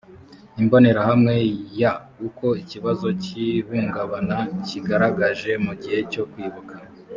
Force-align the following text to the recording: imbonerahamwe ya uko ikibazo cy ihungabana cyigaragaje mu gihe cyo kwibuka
imbonerahamwe 0.61 1.35
ya 1.81 1.91
uko 2.27 2.47
ikibazo 2.61 3.07
cy 3.23 3.31
ihungabana 3.47 4.37
cyigaragaje 4.65 5.51
mu 5.65 5.73
gihe 5.81 5.99
cyo 6.11 6.23
kwibuka 6.31 6.75